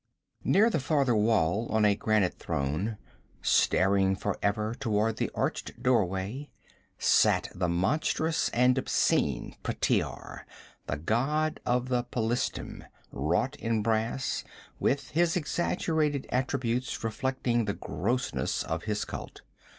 Near 0.43 0.71
the 0.71 0.79
farther 0.79 1.15
wall 1.15 1.67
on 1.69 1.85
a 1.85 1.93
granite 1.93 2.33
throne, 2.39 2.97
staring 3.43 4.15
for 4.15 4.35
ever 4.41 4.73
toward 4.73 5.17
the 5.17 5.29
arched 5.35 5.79
doorway, 5.83 6.49
sat 6.97 7.49
the 7.53 7.69
monstrous 7.69 8.49
and 8.49 8.79
obscene 8.79 9.55
Pteor, 9.63 10.41
the 10.87 10.97
god 10.97 11.59
of 11.67 11.89
the 11.89 12.01
Pelishtim, 12.03 12.83
wrought 13.11 13.55
in 13.57 13.83
brass, 13.83 14.43
with 14.79 15.11
his 15.11 15.35
exaggerated 15.37 16.25
attributes 16.31 17.03
reflecting 17.03 17.65
the 17.65 17.73
grossness 17.73 18.63
of 18.63 18.85
his 18.85 19.05
cult. 19.05 19.41